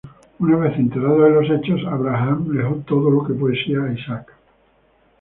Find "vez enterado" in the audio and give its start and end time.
0.57-1.21